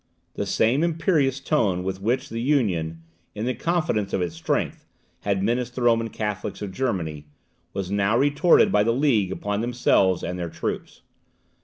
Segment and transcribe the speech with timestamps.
[0.33, 3.03] The same imperious tone with which the Union,
[3.35, 4.87] in the confidence of its strength,
[5.19, 7.27] had menaced the Roman Catholics of Germany,
[7.73, 11.03] was now retorted by the League upon themselves and their troops.